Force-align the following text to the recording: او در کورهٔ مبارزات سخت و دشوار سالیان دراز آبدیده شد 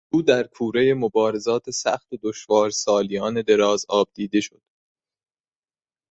او 0.13 0.21
در 0.21 0.43
کورهٔ 0.47 0.93
مبارزات 0.93 1.69
سخت 1.69 2.13
و 2.13 2.17
دشوار 2.23 2.69
سالیان 2.69 3.41
دراز 3.41 3.85
آبدیده 3.89 4.41
شد 4.41 4.61